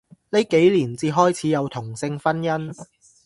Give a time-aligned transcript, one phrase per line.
[0.31, 2.73] 呢幾年至開始有同性婚姻